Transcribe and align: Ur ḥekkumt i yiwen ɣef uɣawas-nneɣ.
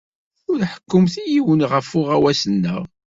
Ur 0.51 0.59
ḥekkumt 0.71 1.13
i 1.21 1.23
yiwen 1.31 1.61
ɣef 1.71 1.87
uɣawas-nneɣ. 1.99 2.81